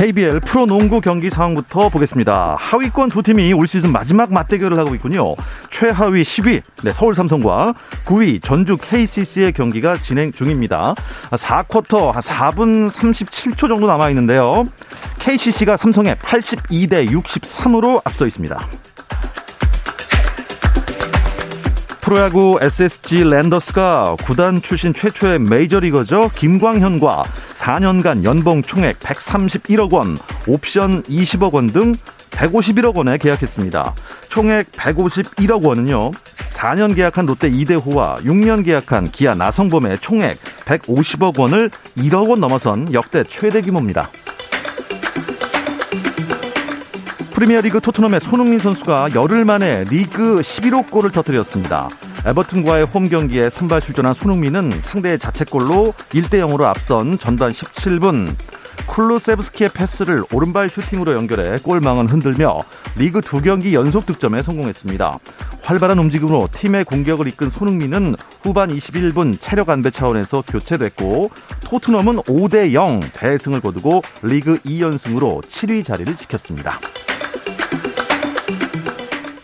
[0.00, 2.56] KBL 프로농구 경기 상황부터 보겠습니다.
[2.58, 5.36] 하위권 두 팀이 올 시즌 마지막 맞대결을 하고 있군요.
[5.68, 7.74] 최하위 10위 네, 서울 삼성과
[8.06, 10.94] 9위 전주 KCC의 경기가 진행 중입니다.
[11.32, 14.64] 4쿼터 4분 37초 정도 남아 있는데요.
[15.18, 18.58] KCC가 삼성에 82대 63으로 앞서 있습니다.
[22.10, 26.30] 프로야구 SSG 랜더스가 구단 출신 최초의 메이저리거죠.
[26.34, 27.22] 김광현과
[27.54, 31.94] 4년간 연봉 총액 131억 원, 옵션 20억 원 등
[32.32, 33.94] 151억 원에 계약했습니다.
[34.28, 36.10] 총액 151억 원은요.
[36.48, 43.22] 4년 계약한 롯데 이대호와 6년 계약한 기아 나성범의 총액 150억 원을 1억 원 넘어선 역대
[43.22, 44.10] 최대 규모입니다.
[47.40, 51.88] 프리미어리그 토트넘의 손흥민 선수가 열흘 만에 리그 11호 골을 터뜨렸습니다.
[52.26, 58.36] 에버튼과의 홈 경기에 선발 출전한 손흥민은 상대의 자책골로 1대 0으로 앞선 전반 17분
[58.88, 62.58] 쿨루세브스키의 패스를 오른발 슈팅으로 연결해 골망은 흔들며
[62.96, 65.18] 리그 두 경기 연속 득점에 성공했습니다.
[65.62, 71.30] 활발한 움직임으로 팀의 공격을 이끈 손흥민은 후반 21분 체력 안배 차원에서 교체됐고
[71.64, 76.78] 토트넘은 5대 0 대승을 거두고 리그 2연승으로 7위 자리를 지켰습니다.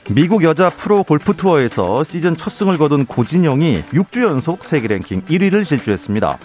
[0.09, 5.67] 미국 여자 프로 골프 투어에서 시즌 첫 승을 거둔 고진영이 6주 연속 세계 랭킹 1위를
[5.67, 6.39] 질주했습니다.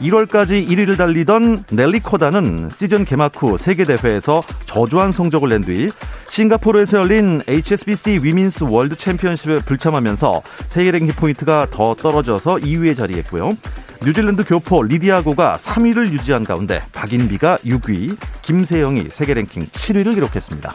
[0.00, 5.90] 1월까지 1위를 달리던 넬리 코다는 시즌 개막 후 세계 대회에서 저조한 성적을 낸 뒤
[6.30, 13.50] 싱가포르에서 열린 HSBC 위민스 월드 챔피언십에 불참하면서 세계 랭킹 포인트가 더 떨어져서 2위에 자리했고요.
[14.04, 20.72] 뉴질랜드 교포 리디아고가 3위를 유지한 가운데 박인비가 6위, 김세영이 세계 랭킹 7위를 기록했습니다.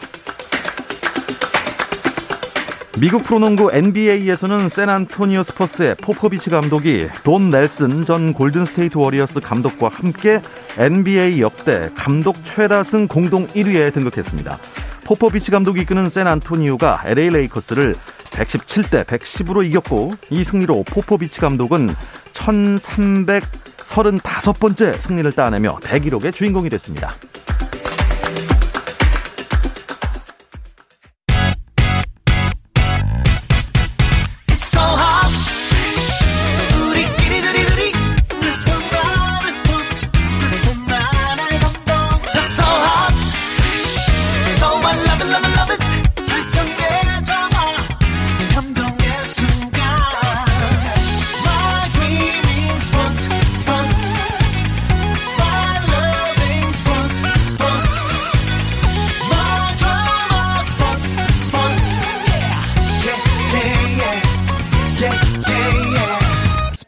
[3.00, 10.40] 미국 프로농구 NBA에서는 샌안토니오 스퍼스의 포포비치 감독이 돈 넬슨 전 골든스테이트 워리어스 감독과 함께
[10.78, 14.60] NBA 역대 감독 최다승 공동 1위에 등극했습니다.
[15.04, 17.96] 포포비치 감독이 이끄는 샌안토니오가 LA 레이커스를
[18.30, 21.96] 117대 110으로 이겼고 이 승리로 포포비치 감독은
[22.32, 27.16] 1335번째 승리를 따내며 대기록의 주인공이 됐습니다.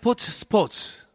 [0.06, 1.06] 스포츠 스포츠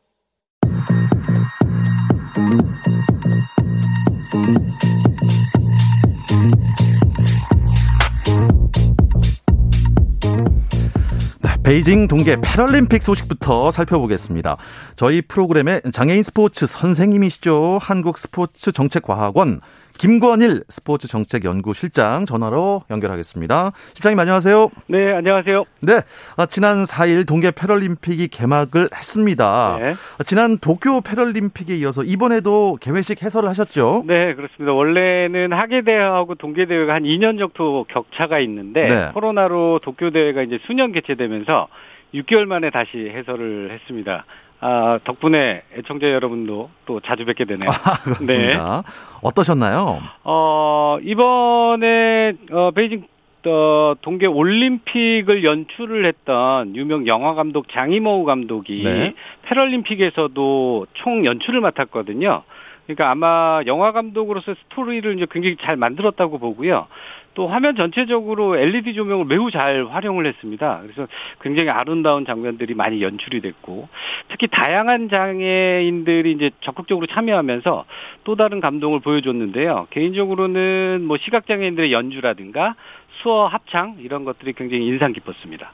[11.40, 14.58] 네, 베이징 동계 패럴림픽 소식부터 살펴보겠습니다.
[14.98, 17.78] 저희 프로그램의 장애인 스포츠 선생님이시죠.
[17.82, 19.62] 한국 스포츠 정책과학원
[19.98, 23.72] 김권일 스포츠 정책 연구실장 전화로 연결하겠습니다.
[23.94, 24.70] 실장님 안녕하세요.
[24.88, 25.66] 네, 안녕하세요.
[25.82, 26.02] 네,
[26.38, 29.78] 아, 지난 4일 동계 패럴림픽이 개막을 했습니다.
[29.80, 29.94] 네.
[30.18, 34.04] 아, 지난 도쿄 패럴림픽에 이어서 이번에도 개회식 해설을 하셨죠?
[34.08, 34.74] 네, 그렇습니다.
[34.74, 39.10] 원래는 하계 대회하고 동계 대회가 한 2년 정도 격차가 있는데 네.
[39.14, 41.68] 코로나로 도쿄 대회가 이제 수년 개최되면서
[42.14, 44.26] 6개월 만에 다시 해설을 했습니다.
[44.62, 47.70] 아, 덕분에 애청자 여러분도 또 자주 뵙게 되네요.
[47.70, 48.84] 아, 그렇습니다.
[48.86, 48.92] 네.
[49.22, 50.00] 어떠셨나요?
[50.24, 53.04] 어, 이번에 어, 베이징
[53.48, 59.16] 어, 동계 올림픽을 연출을 했던 유명 영화 감독 장이모우 감독이 네.
[59.42, 62.44] 패럴림픽에서도 총 연출을 맡았거든요.
[62.86, 66.88] 그러니까 아마 영화 감독으로서 스토리를 이제 굉장히 잘 만들었다고 보고요.
[67.34, 70.82] 또 화면 전체적으로 LED 조명을 매우 잘 활용을 했습니다.
[70.84, 71.08] 그래서
[71.42, 73.88] 굉장히 아름다운 장면들이 많이 연출이 됐고
[74.28, 77.86] 특히 다양한 장애인들이 이제 적극적으로 참여하면서
[78.24, 79.88] 또 다른 감동을 보여줬는데요.
[79.92, 82.76] 개인적으로는 뭐 시각 장애인들의 연주라든가
[83.22, 85.72] 수어 합창 이런 것들이 굉장히 인상 깊었습니다.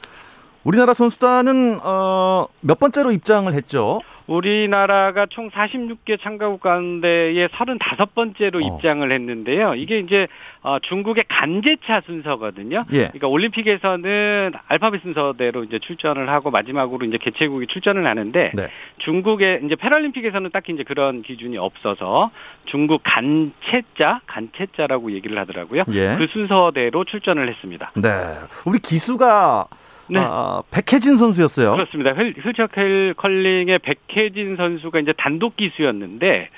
[0.68, 4.02] 우리나라 선수단은 어, 몇 번째로 입장을 했죠?
[4.28, 8.60] 우리나라가 총 46개 참가국 가운데에 35번째로 어.
[8.60, 9.76] 입장을 했는데요.
[9.76, 10.28] 이게 이제
[10.64, 12.84] 어, 중국의 간제차 순서거든요.
[12.92, 12.98] 예.
[12.98, 18.68] 그러니까 올림픽에서는 알파벳 순서대로 이제 출전을 하고 마지막으로 이제 개최국이 출전을 하는데 네.
[18.98, 22.32] 중국의 이제 패럴림픽에서는 딱히 이제 그런 기준이 없어서
[22.66, 25.84] 중국 간체자, 간체자라고 얘기를 하더라고요.
[25.94, 26.16] 예.
[26.18, 27.94] 그 순서대로 출전을 했습니다.
[27.96, 28.10] 네.
[28.66, 29.68] 우리 기수가
[30.10, 30.20] 네.
[30.22, 31.74] 아, 백혜진 선수였어요.
[31.74, 32.12] 그렇습니다.
[32.14, 32.68] 휠체어
[33.18, 36.50] 컬링의 백혜진 선수가 이제 단독 기수였는데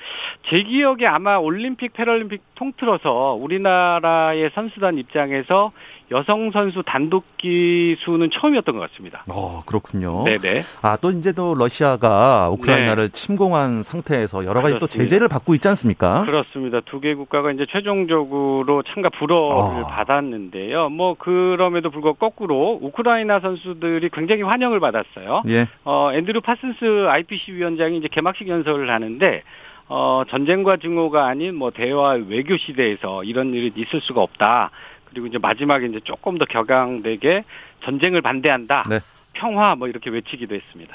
[0.49, 5.71] 제 기억에 아마 올림픽 패럴림픽 통틀어서 우리나라의 선수단 입장에서
[6.11, 9.23] 여성 선수 단독 기 수는 처음이었던 것 같습니다.
[9.29, 10.23] 어, 그렇군요.
[10.25, 10.63] 네네.
[10.81, 13.13] 아, 또 이제 또 러시아가 우크라이나를 네.
[13.13, 14.79] 침공한 상태에서 여러 가지 그렇습니다.
[14.79, 16.25] 또 제재를 받고 있지 않습니까?
[16.25, 16.81] 그렇습니다.
[16.81, 19.87] 두 개 국가가 이제 최종적으로 참가 불허를 아.
[19.87, 20.89] 받았는데요.
[20.89, 25.43] 뭐 그럼에도 불구하고 거꾸로 우크라이나 선수들이 굉장히 환영을 받았어요.
[25.47, 25.67] 예.
[25.85, 29.43] 어, 앤드류 파슨스 IPC 위원장이 이제 개막식 연설을 하는데
[29.89, 34.69] 어, 전쟁과 증오가 아닌 뭐 대화 외교 시대에서 이런 일이 있을 수가 없다.
[35.05, 37.43] 그리고 이제 마지막에 이제 조금 더 격앙되게
[37.83, 38.83] 전쟁을 반대한다.
[38.87, 38.99] 네.
[39.33, 40.93] 평화 뭐 이렇게 외치기도 했습니다.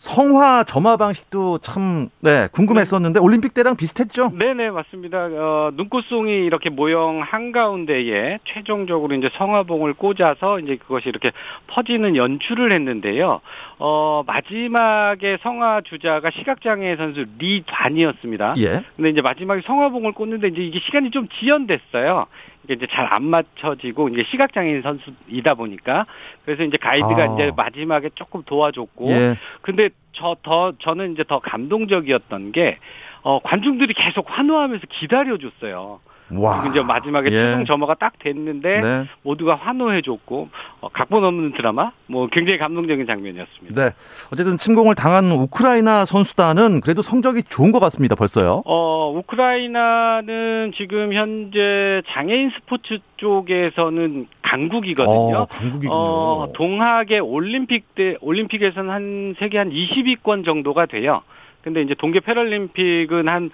[0.00, 3.24] 성화 점화 방식도 참 네, 궁금했었는데 네.
[3.24, 4.30] 올림픽 때랑 비슷했죠?
[4.34, 5.26] 네 네 맞습니다.
[5.30, 11.32] 어, 눈꽃송이 이렇게 모형 한 가운데에 최종적으로 이제 성화봉을 꽂아서 이제 그것이 이렇게
[11.66, 13.40] 퍼지는 연출을 했는데요.
[13.78, 18.54] 어, 마지막에 성화 주자가 시각장애 선수 리단이었습니다.
[18.58, 18.82] 예.
[18.96, 22.26] 근데 이제 마지막에 성화봉을 꽂는데 이제 이게 시간이 좀 지연됐어요.
[22.64, 26.06] 이게 이제 잘 안 맞춰지고 이제 시각 장애인 선수이다 보니까
[26.44, 27.34] 그래서 이제 가이드가 아.
[27.34, 29.36] 이제 마지막에 조금 도와줬고 예.
[29.62, 32.78] 근데 저 더 저는 이제 더 감동적이었던 게
[33.22, 36.00] 어, 관중들이 계속 환호하면서 기다려줬어요.
[36.32, 36.66] 와.
[36.68, 37.30] 이제 마지막에 예.
[37.30, 39.04] 최종 점화가 딱 됐는데 네.
[39.22, 40.48] 모두가 환호해줬고
[40.80, 43.84] 어, 각본 없는 드라마 뭐 굉장히 감동적인 장면이었습니다.
[43.84, 43.90] 네.
[44.32, 48.14] 어쨌든 침공을 당한 우크라이나 선수단은 그래도 성적이 좋은 것 같습니다.
[48.14, 48.62] 벌써요.
[48.64, 55.36] 어 우크라이나는 지금 현재 장애인 스포츠 쪽에서는 강국이거든요.
[55.36, 55.92] 어, 강국이군요.
[55.92, 61.22] 어, 동학의 올림픽 때 올림픽에서는 한 세계 한 20위권 정도가 돼요.
[61.62, 63.50] 근데 이제 동계 패럴림픽은 한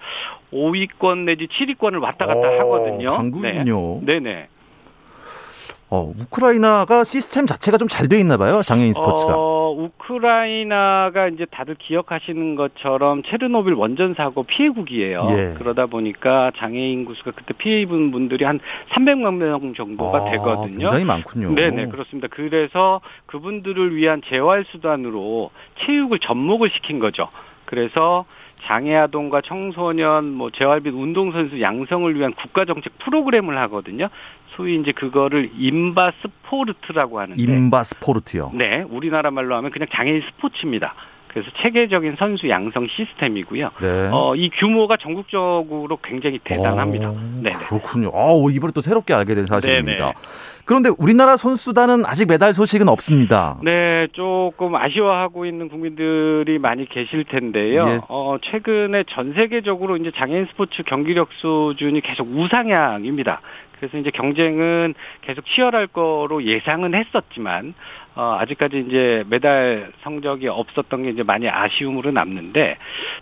[0.53, 3.11] 5위권 내지 7위권을 왔다 갔다 어, 하거든요.
[3.11, 4.01] 강국이요.
[4.03, 4.19] 네.
[4.19, 4.47] 네네.
[5.89, 8.61] 어, 우크라이나가 시스템 자체가 좀 잘 돼 있나 봐요.
[8.61, 9.33] 장애인 스포츠가.
[9.37, 15.27] 어, 우크라이나가 이제 다들 기억하시는 것처럼 체르노빌 원전 사고 피해국이에요.
[15.29, 15.53] 예.
[15.57, 18.59] 그러다 보니까 장애인 구수가 그때 피해 입은 분들이 한
[18.91, 20.79] 300만 명 정도가 아, 되거든요.
[20.79, 21.51] 굉장히 많군요.
[21.51, 22.27] 네, 네, 그렇습니다.
[22.29, 25.51] 그래서 그분들을 위한 재활 수단으로
[25.85, 27.29] 체육을 접목을 시킨 거죠.
[27.67, 28.25] 그래서
[28.63, 34.09] 장애아동과 청소년, 뭐 재활 및 운동선수 양성을 위한 국가정책 프로그램을 하거든요.
[34.55, 37.41] 소위 이제 그거를 인바 스포르트라고 하는데.
[37.41, 38.51] 인바 스포르트요.
[38.55, 40.95] 네, 우리나라 말로 하면 그냥 장애인 스포츠입니다.
[41.37, 43.69] 그래서 체계적인 선수 양성 시스템이고요.
[43.79, 44.09] 네.
[44.11, 47.13] 어, 이 규모가 전국적으로 굉장히 대단합니다.
[47.41, 48.11] 네, 그렇군요.
[48.13, 49.97] 아, 이번에 또 새롭게 알게 된 사실입니다.
[49.97, 50.13] 네네.
[50.65, 53.57] 그런데 우리나라 선수단은 아직 메달 소식은 없습니다.
[53.63, 57.87] 네, 조금 아쉬워하고 있는 국민들이 많이 계실 텐데요.
[57.87, 57.99] 예.
[58.09, 63.39] 어, 최근에 전 세계적으로 이제 장애인 스포츠 경기력 수준이 계속 우상향입니다.
[63.79, 67.73] 그래서 이제 경쟁은 계속 치열할 거로 예상은 했었지만
[68.17, 72.77] 어, 아직까지 이제 메달 성적이 없었던 게 이제 많이 아쉬움으로 남는데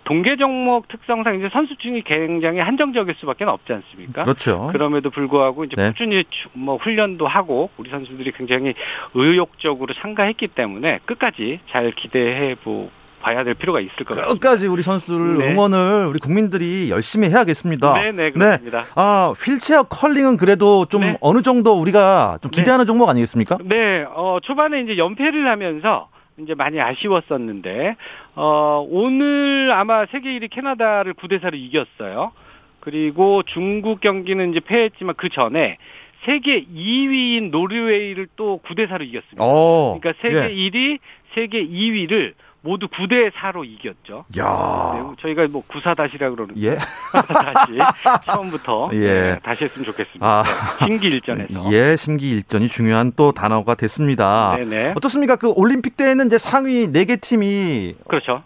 [0.06, 4.24] 동계 종목 특성상 이제 선수층이 굉장히 한정적일 수밖에 없지 않습니까?
[4.24, 4.70] 그렇죠.
[4.72, 5.90] 그럼에도 불구하고 이제 네.
[5.90, 8.74] 꾸준히 뭐 훈련도 하고 우리 선수들이 굉장히
[9.14, 12.90] 의욕적으로 참가했기 때문에 끝까지 잘 기대해 보.
[13.26, 14.34] 봐야 될 필요가 있을 것 같습니다.
[14.34, 15.52] 끝까지 우리 선수를 네.
[15.52, 17.94] 응원을 우리 국민들이 열심히 해야겠습니다.
[17.94, 18.84] 네, 네, 그렇습니다.
[18.84, 18.90] 네.
[18.94, 21.18] 아, 휠체어 컬링은 그래도 좀 네.
[21.22, 22.88] 어느 정도 우리가 좀 기대하는 네.
[22.88, 23.58] 종목 아니겠습니까?
[23.64, 27.96] 네, 어, 초반에 이제 연패를 하면서 이제 많이 아쉬웠었는데,
[28.36, 32.32] 어, 오늘 아마 세계 1위 캐나다를 9대 4로 이겼어요.
[32.80, 35.78] 그리고 중국 경기는 이제 패했지만 그 전에
[36.26, 39.44] 세계 2위인 노르웨이를 또 9대 4로 이겼습니다.
[39.44, 40.70] 오, 어, 그러니까 세계 예.
[40.70, 41.00] 1위,
[41.34, 42.34] 세계 2위를
[42.66, 44.26] 모두 9대 4로 이겼죠.
[44.40, 44.92] 야.
[44.96, 46.78] 네, 저희가 뭐 구사 다시라 그러는데 예?
[47.14, 47.78] 다시
[48.26, 49.00] 처음부터 예.
[49.00, 50.26] 네, 다시 했으면 좋겠습니다.
[50.26, 50.44] 아.
[50.80, 51.72] 신기일전에서.
[51.72, 54.58] 예, 신기일전이 중요한 또 단어가 됐습니다.
[54.58, 54.94] 네네.
[54.96, 55.36] 어떻습니까?
[55.36, 58.42] 그 올림픽 때는 이제 상위 4개 팀이 그렇죠.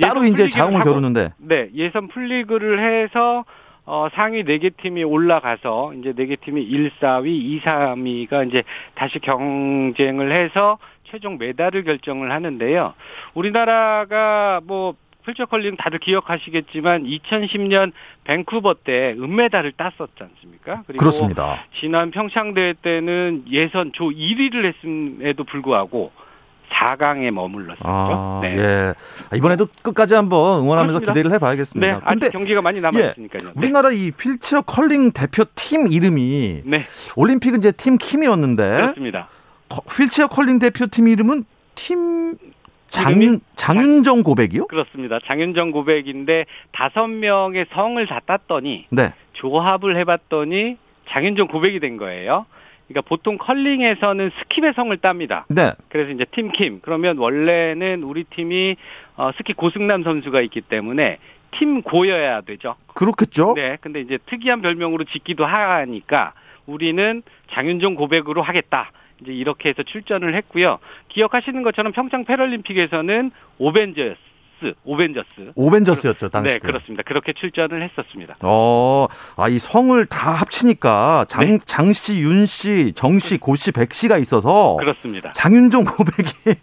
[0.00, 1.34] 따로 이제 자웅을 겨루는데.
[1.38, 3.44] 네, 예선 풀리그를 해서
[3.86, 8.64] 어, 상위 4개 팀이 올라가서 이제 4개 팀이 1, 4위, 2, 3위가 이제
[8.96, 10.78] 다시 경쟁을 해서
[11.14, 12.94] 최종 메달을 결정을 하는데요.
[13.34, 14.94] 우리나라가 뭐
[15.24, 17.92] 휠체컬링 다들 기억하시겠지만 2010년
[18.24, 20.82] 밴쿠버 때 은메달을 땄었지 않습니까?
[20.86, 21.64] 그리고 그렇습니다.
[21.80, 26.10] 지난 평창 대회 때는 예선 조 1위를 했음에도 불구하고
[26.70, 27.84] 4강에 머물렀었죠.
[27.84, 28.56] 아, 네.
[28.58, 28.94] 예.
[29.36, 31.12] 이번에도 끝까지 한번 응원하면서 그렇습니다.
[31.12, 31.86] 기대를 해봐야겠습니다.
[31.86, 33.42] 네, 아직 경기가 많이 남아 있으니까요.
[33.44, 33.52] 예, 네.
[33.56, 36.82] 우리나라 이 휠체어 컬링 대표팀 이름이 네.
[37.14, 39.28] 올림픽은 이제 팀 킴이었는데 그렇습니다.
[39.98, 42.36] 휠체어 컬링 대표팀 이름은 팀
[42.88, 44.68] 장, 장윤정 고백이요?
[44.68, 45.18] 그렇습니다.
[45.24, 49.12] 장윤정 고백인데 다섯 명의 성을 다 땄더니 네.
[49.32, 50.76] 조합을 해봤더니
[51.08, 52.46] 장윤정 고백이 된 거예요.
[52.86, 55.46] 그러니까 보통 컬링에서는 스킵의 성을 땁니다.
[55.48, 55.72] 네.
[55.88, 56.80] 그래서 이제 팀킴.
[56.82, 58.76] 그러면 원래는 우리 팀이
[59.16, 61.18] 어, 스킵 고승남 선수가 있기 때문에
[61.58, 62.76] 팀 고여야 되죠.
[62.94, 63.54] 그렇겠죠.
[63.56, 63.78] 네.
[63.80, 66.32] 근데 이제 특이한 별명으로 짓기도 하니까
[66.66, 68.90] 우리는 장윤정 고백으로 하겠다.
[69.24, 70.78] 이제 이렇게 해서 출전을 했고요.
[71.08, 74.33] 기억하시는 것처럼 평창 패럴림픽에서는 오벤져스
[74.84, 75.52] 오벤져스.
[75.54, 76.52] 오벤져스였죠, 당시.
[76.54, 77.02] 네, 그렇습니다.
[77.04, 78.36] 그렇게 출전을 했었습니다.
[78.40, 79.06] 어,
[79.36, 81.58] 아, 이 성을 다 합치니까 장, 네.
[81.66, 84.76] 장씨, 윤씨, 정씨, 고씨, 백씨가 있어서.
[84.78, 85.32] 그렇습니다.
[85.34, 86.58] 장윤정 고백이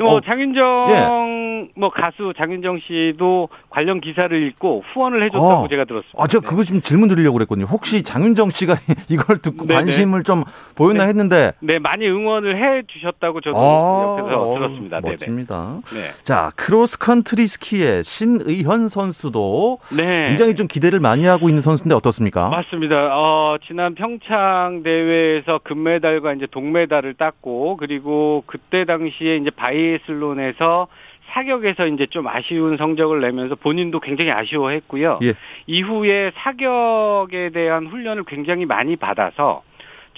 [0.00, 1.70] 뭐 어, 장윤정 예.
[1.76, 5.68] 뭐 가수 장윤정 씨도 관련 기사를 읽고 후원을 해줬다고 어.
[5.68, 6.22] 제가 들었습니다.
[6.22, 6.48] 아, 제가 네.
[6.48, 7.66] 그거 좀 질문 드리려고 그랬거든요.
[7.66, 8.76] 혹시 장윤정 씨가
[9.08, 9.80] 이걸 듣고 네네.
[9.80, 11.08] 관심을 좀 보였나 네.
[11.10, 11.52] 했는데.
[11.60, 15.00] 네, 많이 응원을 해 주셨다고 저도 아, 옆에서 어, 들었습니다.
[15.00, 15.78] 멋집니다.
[15.92, 16.10] 네.
[16.24, 20.28] 자, 크로스컨트리 스키의 신의현 선수도 네.
[20.28, 22.48] 굉장히 좀 기대를 많이 하고 있는 선수인데 어떻습니까?
[22.48, 23.16] 맞습니다.
[23.16, 30.88] 어, 지난 평창 대회에서 금메달과 이제 동메달을 땄고 그리고 그때 당시에 이제 바이애슬론에서
[31.30, 35.20] 사격에서 이제 좀 아쉬운 성적을 내면서 본인도 굉장히 아쉬워했고요.
[35.22, 35.34] 예.
[35.66, 39.62] 이후에 사격에 대한 훈련을 굉장히 많이 받아서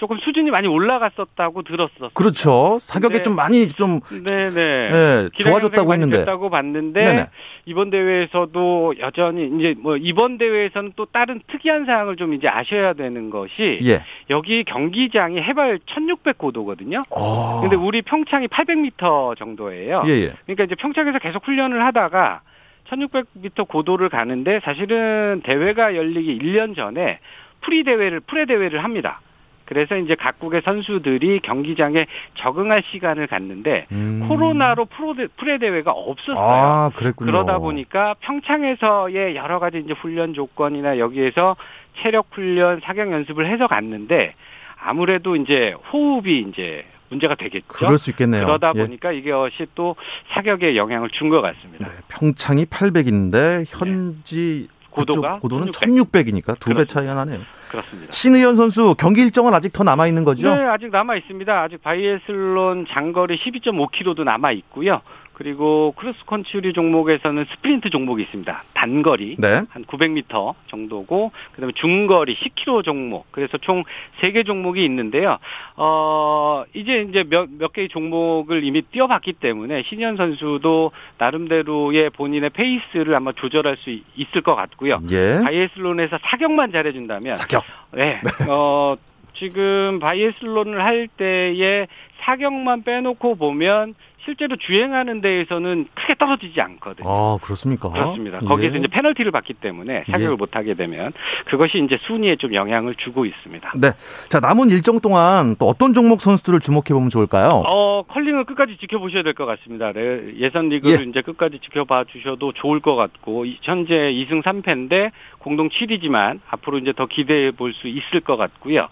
[0.01, 2.09] 조금 수준이 많이 올라갔었다고 들었었어요.
[2.15, 2.79] 그렇죠.
[2.81, 3.21] 사격에 네.
[3.21, 7.27] 좀 많이 좀 네네 네, 좋아졌다고 했는데 됐다고 봤는데 네네.
[7.67, 13.29] 이번 대회에서도 여전히 이제 뭐 이번 대회에서는 또 다른 특이한 사항을 좀 이제 아셔야 되는
[13.29, 14.03] 것이 예.
[14.31, 17.03] 여기 경기장이 해발 1,600 고도거든요.
[17.15, 17.59] 아.
[17.61, 20.01] 근데 우리 평창이 800m 정도예요.
[20.07, 20.21] 예예.
[20.23, 20.33] 예.
[20.47, 22.41] 그러니까 이제 평창에서 계속 훈련을 하다가
[22.89, 27.19] 1600m 고도를 가는데 사실은 대회가 열리기 1년 전에
[27.61, 29.21] pre 대회를 pre 대회를 합니다.
[29.71, 34.25] 그래서 이제 각국의 선수들이 경기장에 적응할 시간을 갖는데 음.
[34.27, 36.37] 코로나로 프로 pre 대회가 없었어요.
[36.37, 37.31] 아, 그랬군요.
[37.31, 41.55] 그러다 보니까 평창에서의 여러 가지 이제 훈련 조건이나 여기에서
[42.01, 44.33] 체력 훈련, 사격 연습을 해서 갔는데
[44.77, 47.65] 아무래도 이제 호흡이 이제 문제가 되겠죠.
[47.69, 48.43] 그럴 수 있겠네요.
[48.45, 48.79] 그러다 예.
[48.81, 49.95] 보니까 이것이 또
[50.33, 51.87] 사격에 영향을 준 것 같습니다.
[51.87, 54.80] 네, 평창이 800인데 현지 네.
[54.91, 56.27] 고도가 고도는 1600.
[56.27, 57.39] 이니까 두 배 차이가 나네요.
[57.69, 58.11] 그렇습니다.
[58.11, 60.53] 신의현 선수 경기 일정은 아직 더 남아 있는 거죠?
[60.53, 61.61] 네, 아직 남아 있습니다.
[61.61, 65.01] 아직 바이애슬론 장거리 12.5km도 남아 있고요.
[65.33, 68.63] 그리고 크로스컨트리 종목에서는 스프린트 종목이 있습니다.
[68.73, 69.61] 단거리 네.
[69.69, 73.25] 한 900m 정도고 그다음에 중거리 10km 종목.
[73.31, 73.83] 그래서 총
[74.21, 75.37] 3개 종목이 있는데요.
[75.77, 83.15] 어, 이제 이제 몇, 몇 개의 종목을 이미 뛰어봤기 때문에 신현 선수도 나름대로의 본인의 페이스를
[83.15, 85.01] 아마 조절할 수 있을 것 같고요.
[85.11, 85.39] 예.
[85.43, 87.63] 바이애슬론에서 사격만 잘해 준다면 사격.
[87.93, 88.21] 네.
[88.23, 88.45] 네.
[88.49, 88.95] 어,
[89.33, 91.87] 지금 바이애슬론을 할 때에
[92.21, 97.07] 사격만 빼놓고 보면 실제로 주행하는 데에서는 크게 떨어지지 않거든요.
[97.09, 97.89] 아, 그렇습니까?
[97.89, 98.39] 그렇습니다.
[98.39, 98.79] 거기에서 예.
[98.79, 100.35] 이제 페널티를 받기 때문에 사격을 예.
[100.35, 101.11] 못 하게 되면
[101.45, 103.73] 그것이 이제 순위에 좀 영향을 주고 있습니다.
[103.77, 103.91] 네.
[104.29, 107.63] 자, 남은 일정 동안 또 어떤 종목 선수들을 주목해 보면 좋을까요?
[107.65, 109.91] 어, 컬링을 끝까지 지켜보셔야 될 것 같습니다.
[109.93, 111.09] 네, 예선 리그를 예.
[111.09, 117.05] 이제 끝까지 지켜봐 주셔도 좋을 것 같고 현재 2승 3패인데 공동 7위지만 앞으로 이제 더
[117.07, 118.87] 기대해 볼 수 있을 것 같고요.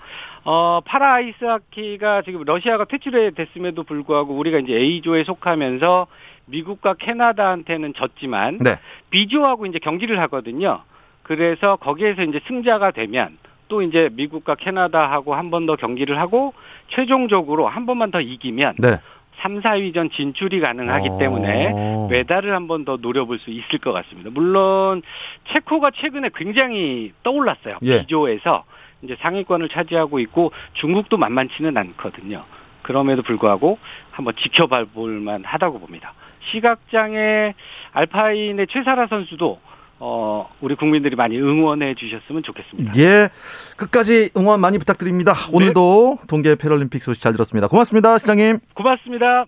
[0.45, 6.07] 어, 파라 아이스하키가 지금 러시아가 퇴출해 됐음에도 불구하고 우리가 이제 A조에 속하면서
[6.45, 8.79] 미국과 캐나다한테는 졌지만 네.
[9.11, 10.81] B조하고 이제 경기를 하거든요.
[11.23, 16.53] 그래서 거기에서 이제 승자가 되면 또 이제 미국과 캐나다하고 한 번 더 경기를 하고
[16.87, 18.97] 최종적으로 한 번만 더 이기면 네.
[19.41, 21.17] 3, 4위전 진출이 가능하기 어...
[21.19, 21.73] 때문에
[22.09, 24.31] 메달을 한 번 더 노려볼 수 있을 것 같습니다.
[24.33, 25.03] 물론
[25.49, 27.77] 체코가 최근에 굉장히 떠올랐어요.
[27.83, 27.99] 예.
[27.99, 28.63] B조에서
[29.01, 32.43] 이제 상위권을 차지하고 있고 중국도 만만치는 않거든요.
[32.81, 33.77] 그럼에도 불구하고
[34.11, 36.13] 한번 지켜봐 볼 만 하다고 봅니다.
[36.51, 37.53] 시각장애
[37.91, 39.59] 알파인의 최사라 선수도
[40.01, 42.93] 어, 우리 국민들이 많이 응원해 주셨으면 좋겠습니다.
[43.01, 43.29] 예.
[43.75, 45.33] 끝까지 응원 많이 부탁드립니다.
[45.33, 45.49] 네.
[45.53, 47.67] 오늘도 동계 패럴림픽 소식 잘 들었습니다.
[47.67, 48.59] 고맙습니다, 시장님.
[48.75, 49.45] 고맙습니다.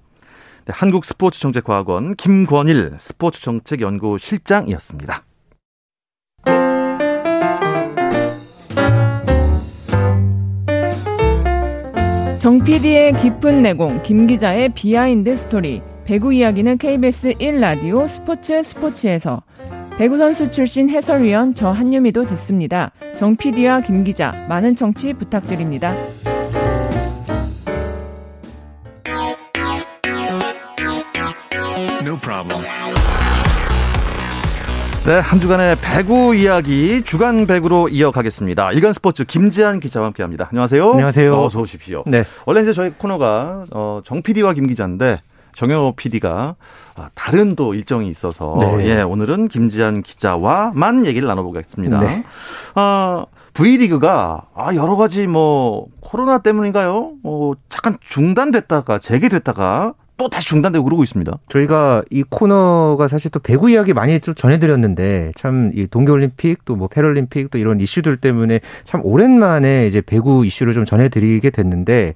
[0.65, 5.23] 네, 한국스포츠정책과학원 김권일 스포츠정책연구 실장이었습니다.
[12.41, 15.79] 정 PD의 깊은 내공, 김 기자의 비하인드 스토리.
[16.05, 19.43] 배구 이야기는 KBS 1라디오 스포츠 스포츠에서
[19.99, 22.93] 배구 선수 출신 해설위원 저 한유미도 듣습니다.
[23.19, 25.93] 정 PD와 김 기자 많은 청취 부탁드립니다.
[32.03, 32.63] No problem.
[35.03, 38.71] 네, 한 주간의 배구 이야기 주간 배구로 이어가겠습니다.
[38.73, 40.49] 일간 스포츠 김지한 기자와 함께합니다.
[40.51, 40.91] 안녕하세요.
[40.91, 41.43] 안녕하세요.
[41.43, 42.03] 어서 오십시오.
[42.05, 42.23] 네.
[42.45, 45.21] 원래 이제 저희 코너가 어, 정 PD와 김 기자인데
[45.55, 46.55] 정영호 PD가
[46.95, 48.89] 아, 다른 또 일정이 있어서 네.
[48.89, 51.99] 예, 오늘은 김지한 기자와만 얘기를 나눠보겠습니다.
[51.99, 52.23] 네.
[52.75, 57.13] 아, V리그가 아 여러 가지 뭐 코로나 때문인가요?
[57.23, 61.31] 뭐 잠깐 중단됐다가 재개됐다가 또 다시 중단되고 그러고 있습니다.
[61.49, 66.87] 저희가 이 코너가 사실 또 배구 이야기 많이 좀 전해드렸는데 참 이 동계올림픽 또 뭐
[66.87, 72.13] 패럴림픽 또 이런 이슈들 때문에 참 오랜만에 이제 배구 이슈를 좀 전해드리게 됐는데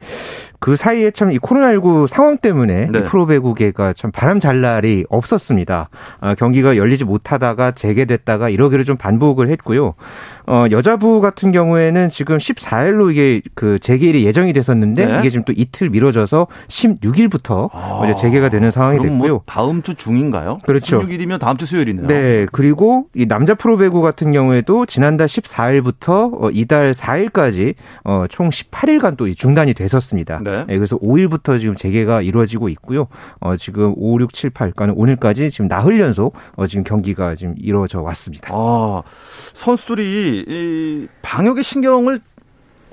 [0.60, 3.00] 그 사이에 참 이 코로나19 상황 때문에 네.
[3.00, 5.90] 이 프로배구계가 참 바람 잘 날이 없었습니다.
[6.20, 9.96] 아, 경기가 열리지 못하다가 재개됐다가 이러기를 좀 반복을 했고요.
[10.48, 15.20] 어, 여자부 같은 경우에는 지금 14일로 이게 그 재개일이 예정이 됐었는데 네.
[15.20, 19.32] 이게 지금 또 이틀 미뤄져서 16일부터 아, 이제 재개가 되는 상황이 뭐 됐고요.
[19.32, 20.60] 뭐 다음 주 중인가요?
[20.64, 21.02] 그렇죠.
[21.02, 22.08] 16일이면 다음 주 수요일이네요.
[22.08, 22.46] 네.
[22.52, 29.32] 그리고 이 남자 프로배구 같은 경우에도 지난달 14일부터 어, 이달 4일까지 어, 총 18일간 또
[29.32, 30.40] 중단이 됐었습니다.
[30.44, 30.66] 네.
[30.68, 30.76] 네.
[30.76, 33.08] 그래서 5일부터 지금 재개가 이루어지고 있고요.
[33.40, 37.56] 어, 지금 5, 6, 7, 8, 그러니까 오늘까지 지금 나흘 연속 어, 지금 경기가 지금
[37.58, 38.50] 이루어져 왔습니다.
[38.52, 39.02] 아,
[39.54, 42.20] 선수들이 이 방역에 신경을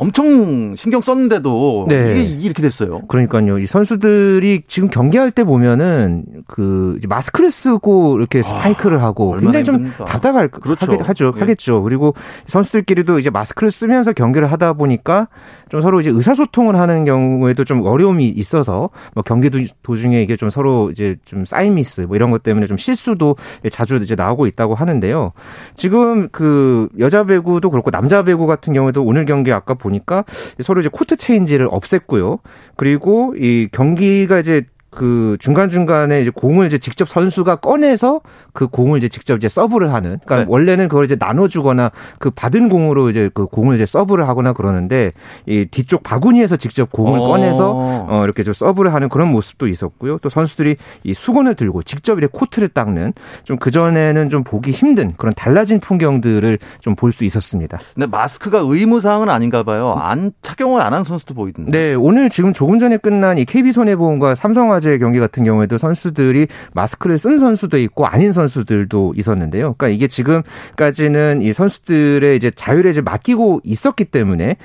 [0.02, 2.24] 엄청 신경 썼는데도 네.
[2.24, 3.02] 이게 이렇게 됐어요.
[3.06, 3.60] 그러니까요.
[3.60, 9.64] 이 선수들이 지금 경기할 때 보면은 그 마스크를 쓰고 이렇게 아, 스파이크를 아, 하고 굉장히
[9.64, 10.04] 좀 힘듭니다.
[10.04, 10.90] 답답할 그렇죠.
[10.90, 11.32] 하겠, 하죠.
[11.36, 11.40] 예.
[11.40, 11.82] 하겠죠.
[11.84, 12.14] 그리고
[12.48, 15.28] 선수들끼리도 이제 마스크를 쓰면서 경기를 하다 보니까
[15.68, 19.50] 좀 서로 이제 의사소통을 하는 경우에도 좀 어려움이 있어서 뭐 경기
[19.84, 23.36] 도중에 이게 좀 서로 이제 좀 사인 미스 뭐 이런 것 때문에 좀 실수도
[23.70, 25.30] 자주 이제 나오고 있다고 하는데요.
[25.76, 30.24] 지금 그 여자 배구도 그렇고 남자 배구 같은 경우에도 오늘 경기 아까 보니까
[30.60, 32.40] 서로 이제 코트 체인지를 없앴고요.
[32.76, 38.20] 그리고 이 경기가 이제 그 중간 중간에 이제 공을 이제 직접 선수가 꺼내서
[38.52, 40.18] 그 공을 이제 직접 이제 서브를 하는.
[40.24, 40.44] 그러니까 네.
[40.48, 45.12] 원래는 그걸 이제 나눠주거나 그 받은 공으로 이제 그 공을 이제 서브를 하거나 그러는데
[45.46, 47.24] 이 뒤쪽 바구니에서 직접 공을 오.
[47.24, 47.28] 어.
[47.28, 47.70] 꺼내서
[48.08, 50.18] 어 이렇게 좀 서브를 하는 그런 모습도 있었고요.
[50.18, 53.14] 또 선수들이 이 수건을 들고 직접 이렇게 코트를 닦는
[53.44, 57.78] 좀 그 전에는 좀 보기 힘든 그런 달라진 풍경들을 좀 볼 수 있었습니다.
[57.94, 59.94] 근데 마스크가 의무 사항은 아닌가 봐요.
[59.98, 61.70] 안 착용을 안 한 선수도 보이던데.
[61.70, 67.16] 네, 오늘 지금 조금 전에 끝난 이 KB손해보험과 삼성화 화재 경기 같은 경우에도 선수들이 마스크를
[67.16, 69.74] 쓴 선수도 있고 아닌 선수들도 있었는데요.
[69.74, 74.56] 그러니까 이게 지금까지는 이 선수들의 이제 자율에 이제 맡기고 있었기 때문에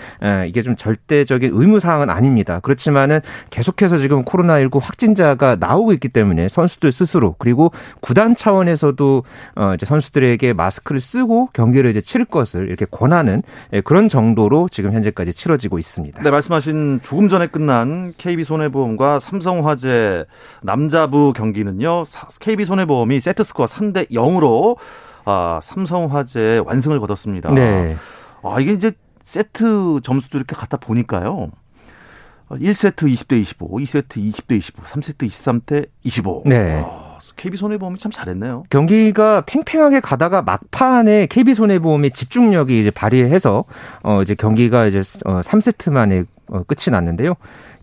[0.47, 2.59] 이게 좀 절대적인 의무 사항은 아닙니다.
[2.63, 3.19] 그렇지만은
[3.51, 9.23] 계속해서 지금 코로나19 확진자가 나오고 있기 때문에 선수들 스스로 그리고 구단 차원에서도
[9.55, 14.93] 어 이제 선수들에게 마스크를 쓰고 경기를 이제 치를 것을 이렇게 권하는 예, 그런 정도로 지금
[14.93, 16.23] 현재까지 치러지고 있습니다.
[16.23, 20.06] 네, 말씀하신 조금 전에 끝난 KB 손해보험과 삼성화재
[20.61, 22.03] 남자부 경기는요.
[22.39, 24.77] KB 손해보험이 세트 스코어 3대 0으로
[25.25, 27.51] 아, 삼성화재 완승을 거뒀습니다.
[27.51, 27.97] 네.
[28.43, 28.91] 아, 이게 이제
[29.23, 31.49] 세트 점수도 이렇게 갖다 보니까요.
[32.49, 36.43] 1세트 20대 25, 2세트 20대 25, 3세트 23대 25.
[36.45, 36.81] 네.
[36.85, 38.63] 아, KB 손해보험이 참 잘했네요.
[38.69, 43.65] 경기가 팽팽하게 가다가 막판에 KB 손해보험의 집중력이 이제 발휘해서
[44.03, 47.35] 어 이제 경기가 이제 어 3세트 만에 어 끝이 났는데요.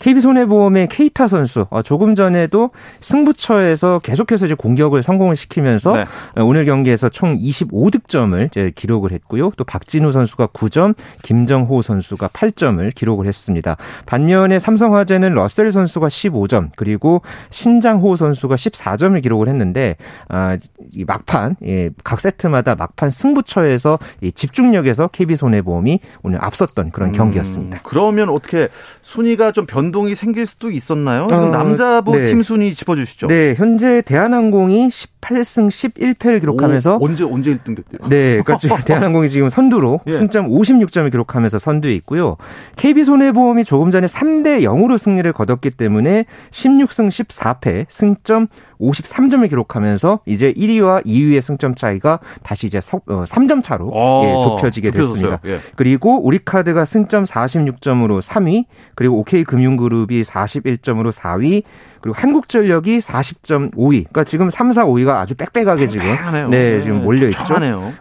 [0.05, 6.05] KB손해보험의 케이타 선수 어, 조금 전에도 승부처에서 계속해서 이제 공격을 성공을 시키면서 네.
[6.37, 9.53] 어, 오늘 경기에서 총 25득점을 이제 기록을 했고요.
[9.57, 13.79] 또 박진우 선수가 9점, 김정호 선수가 8점을 기록을 했습니다.
[14.05, 19.97] 반면에 삼성화재는 러셀 선수가 15점, 그리고 신장호 선수가 14점을 기록을 했는데
[20.29, 20.59] 아,
[20.93, 27.81] 이 막판 예, 각 세트마다 막판 승부처에서 이 집중력에서 KB손해보험이 오늘 앞섰던 그런 음, 경기였습니다.
[27.85, 28.69] 그러면 어떻게
[29.01, 29.94] 순위가 좀 변?
[29.95, 31.29] 변동이 생길 수도 있었나요?
[31.31, 32.25] 어, 남자부 네.
[32.25, 33.29] 팀 순위 짚어주시죠.
[33.29, 38.09] 네, 현재 대한항공이 18승 11패를 기록하면서 오, 언제 언제 1등 됐대요?
[38.09, 40.13] 네, 그러니까 대한항공이 지금 선두로 예.
[40.15, 42.37] 승점 56점을 기록하면서 선두에 있고요.
[42.77, 48.49] KB손해보험이 조금 전에 3대 0으로 승리를 거뒀기 때문에 16승 14패 승점
[48.81, 54.91] 53점을 기록하면서 이제 1위와 2위의 승점 차이가 다시 이제 3점 어, 차로 아, 예, 좁혀지게
[54.91, 55.41] 됐습니다.
[55.47, 55.61] 예.
[55.77, 61.63] 그리고 우리카드가 승점 46점으로 3위, 그리고 OK금융 그룹이 41점으로 4위,
[62.05, 63.75] 그리고 한국전력이 40.5위.
[63.79, 66.05] 그러니까 지금 3, 4, 5위가 아주 빽빽하게 지금
[66.51, 67.43] 네, 네, 지금 몰려 있죠.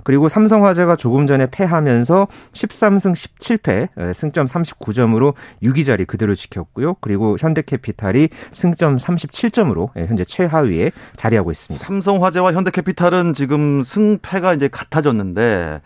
[0.04, 6.96] 그리고 삼성화재가 조금 전에 패하면서 13승 17패, 승점 39점으로 6위 자리 그대로 지켰고요.
[6.96, 11.86] 그리고 현대캐피탈이 승점 37점으로 예, 현재 최하위에 자리하고 있습니다.
[11.86, 15.80] 삼성화재와 현대캐피탈은 지금 승패가 이제 같아졌는데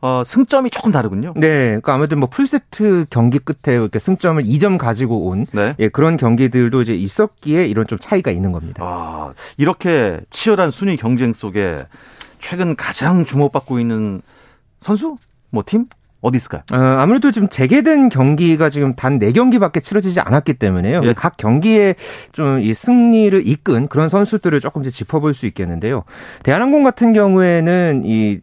[0.00, 1.34] 어, 승점이 조금 다르군요.
[1.36, 1.66] 네.
[1.66, 5.74] 그러니까 아무래도 뭐 풀세트 경기 끝에 이렇게 승점을 2점 가지고 온 네.
[5.78, 8.82] 예, 그런 경기들도 이제 있었기에 이런 좀 차이가 있는 겁니다.
[8.84, 11.86] 아, 이렇게 치열한 순위 경쟁 속에
[12.38, 14.22] 최근 가장 주목받고 있는
[14.80, 15.16] 선수?
[15.50, 15.86] 뭐 팀?
[16.20, 16.62] 어디 있을까요?
[16.72, 21.00] 어, 아무래도 지금 재개된 경기가 지금 단 4경기밖에 치러지지 않았기 때문에요.
[21.04, 21.12] 예.
[21.12, 21.94] 각 경기에
[22.32, 26.02] 좀 이 승리를 이끈 그런 선수들을 조금 이제 짚어볼 수 있겠는데요.
[26.42, 28.40] 대한항공 같은 경우에는 이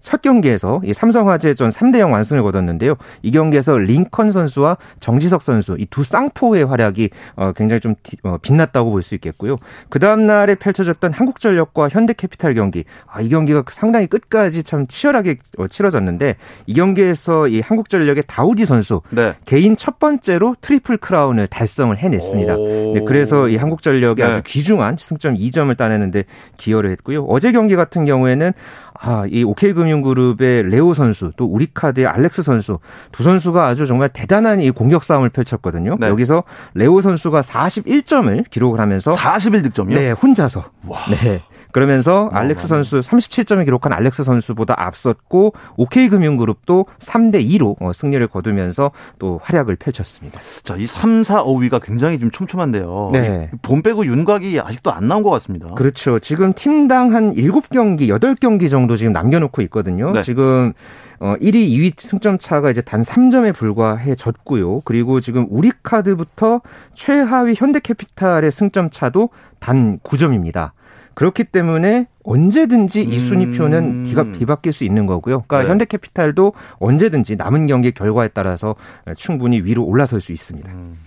[0.00, 2.94] 첫 경기에서 이 삼성화재전 3대 0 완승을 거뒀는데요.
[3.22, 8.90] 이 경기에서 링컨 선수와 정지석 선수 이 두 쌍포의 활약이 어, 굉장히 좀 어, 빛났다고
[8.90, 9.58] 볼 수 있겠고요.
[9.90, 12.84] 그 다음 날에 펼쳐졌던 한국전력과 현대캐피탈 경기.
[13.06, 19.02] 아, 이 경기가 상당히 끝까지 참 치열하게 어, 치러졌는데 이 경기에서 이 한국전력의 다우디 선수
[19.10, 19.34] 네.
[19.44, 22.56] 개인 첫 번째로 트리플 크라운을 달성을 해냈습니다.
[22.56, 24.28] 네, 그래서 이 한국전력이 네.
[24.28, 26.24] 아주 귀중한 승점 2점을 따내는데
[26.56, 27.24] 기여를 했고요.
[27.24, 28.52] 어제 경기 같은 경우에는
[28.98, 32.78] 아, 이 OK금융그룹의 레오 선수 또 우리카드의 알렉스 선수
[33.12, 35.96] 두 선수가 아주 정말 대단한 이 공격 싸움을 펼쳤거든요.
[35.98, 36.08] 네.
[36.08, 39.94] 여기서 레오 선수가 41점을 기록을 하면서 41득점이요?
[39.94, 40.64] 네, 혼자서.
[40.86, 41.00] 와.
[41.10, 41.40] 네.
[41.74, 48.92] 그러면서 아, 알렉스 선수 37점을 기록한 알렉스 선수보다 앞섰고 OK금융그룹도 3대 2로 어, 승리를 거두면서
[49.18, 50.38] 또 활약을 펼쳤습니다.
[50.62, 53.10] 자, 이 3, 4, 5위가 굉장히 좀 촘촘한데요.
[53.12, 53.50] 네.
[53.62, 55.66] 본 빼고 윤곽이 아직도 안 나온 것 같습니다.
[55.74, 56.20] 그렇죠.
[56.20, 60.12] 지금 팀당 한 7경기, 8경기 정도 지금 남겨놓고 있거든요.
[60.12, 60.22] 네.
[60.22, 60.74] 지금
[61.18, 64.82] 어 1위, 2위 승점 차가 이제 단 3점에 불과해졌고요.
[64.82, 66.60] 그리고 지금 우리카드부터
[66.92, 70.70] 최하위 현대캐피탈의 승점 차도 단 9점입니다.
[71.14, 74.32] 그렇기 때문에 언제든지 이 순위표는 음.
[74.32, 75.42] 뒤바뀔 수 있는 거고요.
[75.42, 75.68] 그러니까 네.
[75.68, 78.74] 현대캐피탈도 언제든지 남은 경기 결과에 따라서
[79.16, 80.70] 충분히 위로 올라설 수 있습니다.
[80.70, 80.98] 음.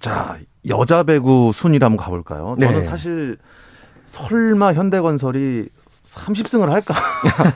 [0.00, 2.56] 자, 여자 배구 순위를 한번 가볼까요?
[2.60, 2.82] 저는 네.
[2.82, 3.38] 사실
[4.06, 5.68] 설마 현대건설이
[6.12, 6.94] 30승을 할까?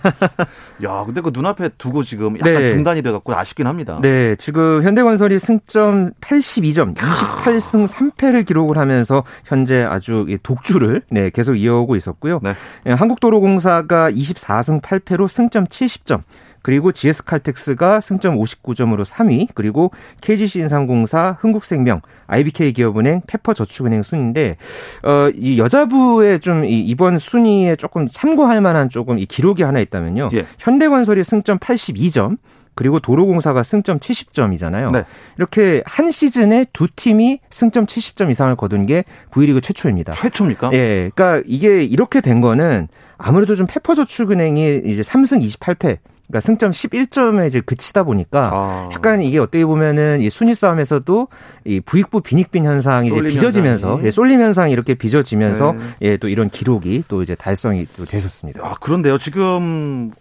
[0.85, 2.69] 야, 근데 그 눈앞에 두고 지금 약간 네.
[2.69, 3.99] 중단이 돼 갖고 아쉽긴 합니다.
[4.03, 11.97] 네, 지금 현대건설이 승점 82점, 28승 3패를 기록을 하면서 현재 아주 독주를 네, 계속 이어오고
[11.97, 12.41] 있었고요.
[12.43, 12.55] 네.
[12.87, 16.23] 예, 한국도로공사가 24승 8패로 승점 70점.
[16.62, 24.57] 그리고 GS칼텍스가 승점 59점으로 3위, 그리고 KGC 인삼공사, 흥국생명, IBK 기업은행, 페퍼저축은행 순인데
[25.03, 30.31] 어, 이 여자부의 좀 이, 이번 순위에 조금 참고할 만한 조금 이 기록이 하나 있다면요.
[30.35, 30.46] 예.
[30.59, 32.37] 현대건설이 승점 82점,
[32.75, 34.90] 그리고 도로공사가 승점 70점이잖아요.
[34.92, 35.05] 네.
[35.37, 40.12] 이렇게 한 시즌에 두 팀이 승점 70점 이상을 거둔 게 V리그 최초입니다.
[40.12, 40.70] 최초입니까?
[40.73, 41.11] 예.
[41.14, 45.99] 그러니까 이게 이렇게 된 거는 아무래도 좀 페퍼저축은행이 이제 3승 28패
[46.31, 48.88] 그러니까 승점 11점에 이제 그치다 보니까 아.
[48.93, 51.29] 약간 이게 어떻게 보면은 이 순위 싸움에서도
[51.64, 55.79] 이 부익부 빈익빈 현상이 이제 빚어지면서 예, 쏠림 현상이 이렇게 빚어지면서 네.
[56.03, 58.61] 예, 또 이런 기록이 또 이제 달성이 또 됐었습니다.
[58.64, 59.19] 아, 그런데요.
[59.19, 60.12] 지금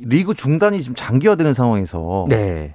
[0.00, 2.74] 리그 중단이 지금 장기화되는 상황에서 네.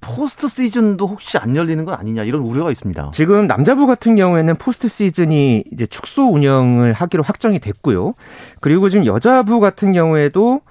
[0.00, 3.10] 포스트 시즌도 혹시 안 열리는 건 아니냐 이런 우려가 있습니다.
[3.12, 8.14] 지금 남자부 같은 경우에는 포스트 시즌이 이제 축소 운영을 하기로 확정이 됐고요.
[8.60, 10.62] 그리고 지금 여자부 같은 경우에도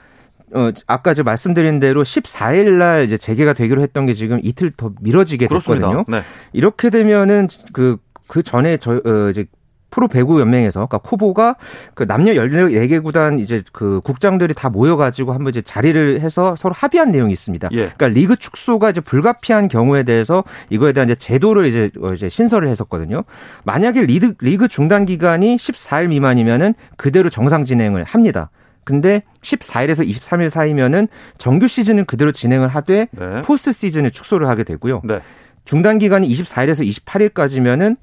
[0.54, 4.92] 어, 아까 제 말씀드린 대로 14일 날 이제 재개가 되기로 했던 게 지금 이틀 더
[5.02, 6.06] 미뤄지게 됐거든요.
[6.08, 6.22] 네.
[6.54, 9.46] 이렇게 되면은 그, 그 전에 저, 어, 이제
[9.92, 11.56] 프로 배구 연맹에서 그러니까 KOVO가
[11.94, 16.74] 그 남녀 14개 구단 이제 그 국장들이 다 모여 가지고 한번 이제 자리를 해서 서로
[16.74, 17.70] 합의한 내용이 있습니다.
[17.72, 17.78] 예.
[17.78, 22.68] 그러니까 리그 축소가 이제 불가피한 경우에 대해서 이거에 대한 이제 제도를 이제 어, 이제 신설을
[22.68, 23.24] 했었거든요.
[23.64, 28.52] 만약에 리드, 리그 중단 기간이 14일 미만이면은 그대로 정상 진행을 합니다.
[28.90, 33.42] 근데 14일에서 23일 사이면은 정규 시즌은 그대로 진행을 하되 네.
[33.44, 35.04] 포스트 시즌을 축소를 하게 되고요.
[35.04, 35.20] 네.
[35.64, 37.98] 중단 기간이 24일에서 28일까지면은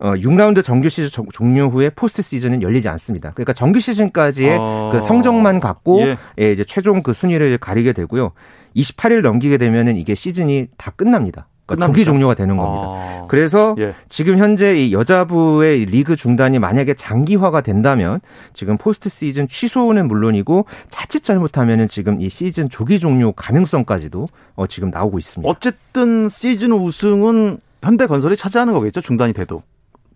[0.00, 3.30] 어 6라운드 정규 시즌 종료 후에 포스트 시즌은 열리지 않습니다.
[3.34, 4.90] 그러니까 정규 시즌까지의 어...
[4.92, 6.16] 그 성적만 갖고 예.
[6.40, 8.32] 예, 이제 최종 그 순위를 가리게 되고요.
[8.74, 11.46] 28일 넘기게 되면은 이게 시즌이 다 끝납니다.
[11.66, 12.86] 그러니까 조기 종료가 되는 겁니다.
[12.86, 13.26] 아.
[13.28, 13.94] 그래서 예.
[14.08, 18.20] 지금 현재 이 여자부의 리그 중단이 만약에 장기화가 된다면
[18.52, 24.90] 지금 포스트 시즌 취소는 물론이고 자칫 잘못하면은 지금 이 시즌 조기 종료 가능성까지도 어 지금
[24.90, 25.48] 나오고 있습니다.
[25.50, 29.62] 어쨌든 시즌 우승은 현대건설이 차지하는 거겠죠 중단이 돼도.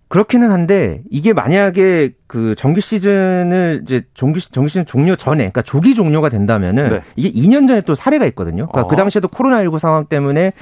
[0.09, 5.97] 그렇기는 한데 이게 만약에 그 정규 시즌을 이제 정규 정규 시즌 종료 전에 그러니까 조기
[5.97, 7.01] 종료가 된다면은 네.
[7.16, 8.69] 이게 2년 전에 또 사례가 있거든요.
[8.69, 8.88] 그러니까 그 아.
[8.88, 10.53] 그 당시에도 코로나19 상황 때문에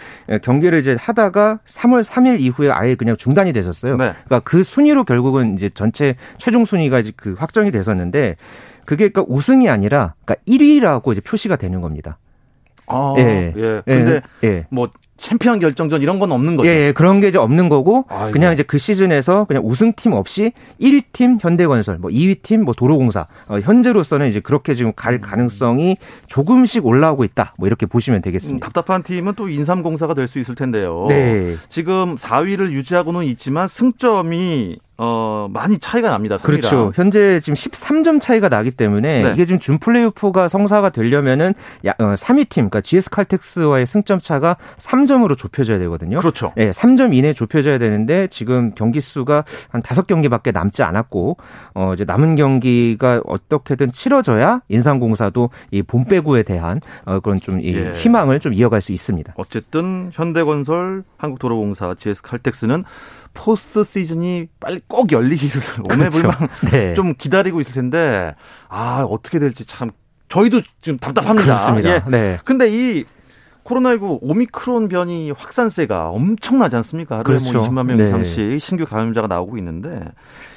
[0.43, 3.97] 경기를 이제 하다가 3월 3일 이후에 아예 그냥 중단이 됐었어요.
[3.97, 4.13] 네.
[4.25, 8.37] 그러니까 그 순위로 결국은 이제 전체 최종 순위가 이제 그 확정이 됐었는데
[8.87, 12.19] 그게 그러니까 우승이 아니라 그러니까 1위라고 이제 표시가 되는 겁니다.
[12.87, 13.53] 아, 예.
[13.57, 13.83] 예.
[13.85, 14.67] 근데 예.
[14.71, 16.69] 뭐 챔피언 결정전 이런 건 없는 거죠.
[16.69, 18.33] 예, 예 그런 게 이제 없는 거고 아이고.
[18.33, 23.59] 그냥 이제 그 시즌에서 그냥 우승팀 없이 1위 팀 현대건설, 뭐 2위 팀뭐 도로공사 어,
[23.61, 25.21] 현재로서는 이제 그렇게 지금 갈 음.
[25.21, 25.97] 가능성이
[26.27, 27.55] 조금씩 올라오고 있다.
[27.57, 28.67] 뭐 이렇게 보시면 되겠습니다.
[28.67, 31.07] 음, 답답한 팀은 또 인삼공사가 될 수 있을 텐데요.
[31.09, 31.57] 네.
[31.69, 36.37] 지금 4위를 유지하고는 있지만 승점이 어, 많이 차이가 납니다.
[36.37, 36.43] 3위랑.
[36.43, 36.93] 그렇죠.
[36.95, 39.33] 현재 지금 13점 차이가 나기 때문에 네.
[39.33, 41.55] 이게 지금 준 플레이오프가 성사가 되려면은
[41.87, 46.19] 야, 어, 3위 팀, 그러니까 GS 칼텍스와의 승점 차가 3점으로 좁혀져야 되거든요.
[46.19, 46.53] 그렇죠.
[46.57, 51.37] 네, 3점 이내 좁혀져야 되는데 지금 경기 수가 한 5경기밖에 남지 않았고
[51.75, 57.95] 어, 이제 남은 경기가 어떻게든 치러져야 인상공사도 이 본배구에 대한 어, 그런 좀 이, 예.
[57.97, 59.35] 희망을 좀 이어갈 수 있습니다.
[59.37, 62.85] 어쨌든 현대건설, 한국도로공사, GS 칼텍스는
[63.35, 65.61] 포스트 시즌이 빨리 꼭 열리기를
[65.93, 66.49] 오매불망 그렇죠.
[66.71, 66.95] 네.
[66.95, 68.35] 좀 기다리고 있을 텐데
[68.69, 69.91] 아 어떻게 될지 참
[70.29, 71.45] 저희도 지금 답답합니다.
[71.45, 71.95] 그렇습니다.
[71.95, 72.03] 예.
[72.09, 72.39] 네.
[72.45, 73.05] 근데 이
[73.65, 77.19] 코로나19 오미크론 변이 확산세가 엄청나지 않습니까?
[77.19, 77.71] 하루에 뭐 그렇죠.
[77.71, 78.05] 뭐 20만 명 네.
[78.05, 80.01] 이상씩 신규 감염자가 나오고 있는데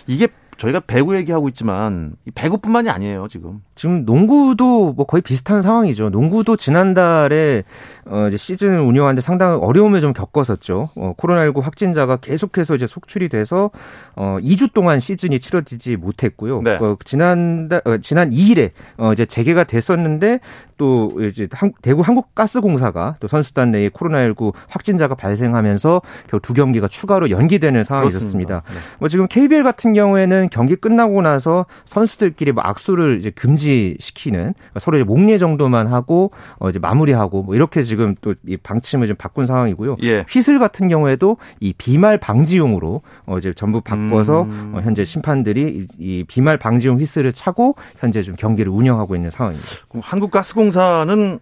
[0.05, 3.61] 이게 저희가 배구 얘기하고 있지만 배구뿐만이 아니에요 지금.
[3.75, 6.09] 지금 농구도 뭐 거의 비슷한 상황이죠.
[6.09, 7.63] 농구도 지난달에
[8.05, 10.89] 어 이제 시즌 운영하는데 상당히 어려움을 좀 겪었었죠.
[10.95, 13.69] 어 코로나19 확진자가 계속해서 이제 속출이 돼서
[14.15, 16.61] 어 2주 동안 시즌이 치러지지 못했고요.
[16.63, 16.77] 네.
[16.81, 20.39] 어 지난달 어, 지난 2일에 어 이제 재개가 됐었는데
[20.77, 27.29] 또 이제 한, 대구 한국가스공사가 또 선수단 내에 코로나19 확진자가 발생하면서 겨우 두 경기가 추가로
[27.29, 28.61] 연기되는 상황이 있었습니다.
[28.67, 28.79] 네.
[28.99, 35.03] 뭐 지금 KBL 같은 경우에는 경기 끝나고 나서 선수들끼리 뭐 악수를 이제 금지시키는 서로 이제
[35.03, 39.97] 목례 정도만 하고 어 이제 마무리하고 뭐 이렇게 지금 또 이 방침을 좀 바꾼 상황이고요.
[40.03, 40.25] 예.
[40.29, 44.73] 휘슬 같은 경우에도 이 비말 방지용으로 어 이제 전부 바꿔서 음.
[44.75, 49.69] 어 현재 심판들이 이 비말 방지용 휘슬을 차고 현재 좀 경기를 운영하고 있는 상황입니다.
[49.89, 51.39] 그럼 한국가스공 사는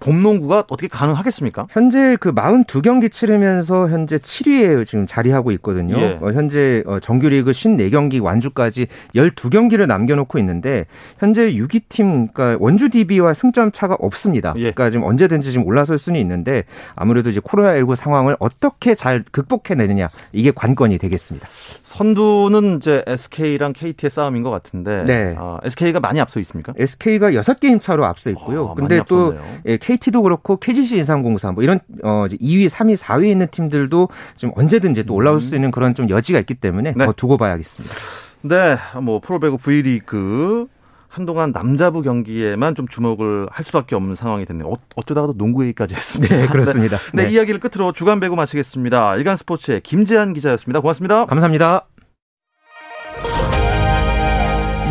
[0.00, 1.66] 봄 농구가 어떻게 가능하겠습니까?
[1.70, 5.98] 현재 그 42경기 치르면서 현재 7위에 지금 자리하고 있거든요.
[5.98, 6.18] 예.
[6.20, 10.86] 어, 현재 어, 정규리그 54경기 완주까지 12경기를 남겨놓고 있는데
[11.18, 14.52] 현재 6위 팀, 그러니까 원주 DB와 승점 차가 없습니다.
[14.56, 14.72] 예.
[14.72, 20.50] 그러니까 지금 언제든지 지금 올라설 수는 있는데 아무래도 이제 코로나19 상황을 어떻게 잘 극복해내느냐 이게
[20.50, 21.48] 관건이 되겠습니다.
[21.82, 25.34] 선두는 이제 SK랑 KT의 싸움인 것 같은데 네.
[25.38, 26.72] 어, SK가 많이 앞서 있습니까?
[26.76, 28.66] SK가 6게임 차로 앞서 있고요.
[28.66, 29.34] 어, 근데 또
[29.66, 35.04] 예, KT도 그렇고 KGC 인삼공사 뭐 이런 어 2위, 3위, 4위에 있는 팀들도 지금 언제든지
[35.04, 37.04] 또 올라올 수 있는 그런 좀 여지가 있기 때문에 네.
[37.04, 37.94] 더 두고 봐야겠습니다.
[38.42, 40.68] 네, 뭐 프로배구 V리그
[41.08, 44.68] 한동안 남자부 경기에만 좀 주목을 할 수밖에 없는 상황이 됐네요.
[44.68, 46.34] 어, 어쩌다가도 농구 얘기까지 했습니다.
[46.34, 46.96] 네, 그렇습니다.
[47.12, 47.32] 네, 네, 네.
[47.34, 49.16] 이야기를 끝으로 주간 배구 마치겠습니다.
[49.16, 50.80] 일간 스포츠의 김재한 기자였습니다.
[50.80, 51.26] 고맙습니다.
[51.26, 51.86] 감사합니다.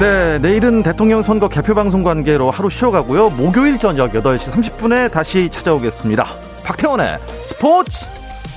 [0.03, 3.29] 네, 내일은 대통령 선거 개표 방송 관계로 하루 쉬어가고요.
[3.29, 6.27] 목요일 저녁 8시 30분에 다시 찾아오겠습니다.
[6.65, 8.05] 박태원의 스포츠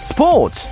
[0.02, 0.66] 스포츠